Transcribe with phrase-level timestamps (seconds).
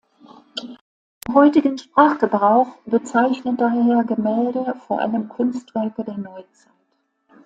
[1.27, 6.71] Im heutigen Sprachgebrauch bezeichnet daher Gemälde vor allem Kunstwerke der Neuzeit.